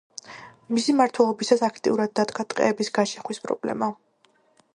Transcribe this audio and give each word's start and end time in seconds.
მისი 0.77 0.95
მმართველობისას 0.95 1.63
აქტიურად 1.69 2.15
დადგა 2.21 2.47
ტყეების 2.55 2.91
გაჩეხვის 2.99 3.45
პრობლემა. 3.49 3.93